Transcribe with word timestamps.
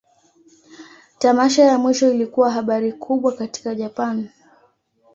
Tamasha 1.19 1.63
ya 1.63 1.77
mwisho 1.77 2.13
ilikuwa 2.13 2.51
habari 2.51 2.93
kubwa 2.93 3.31
katika 3.33 3.75
Japan. 3.75 4.29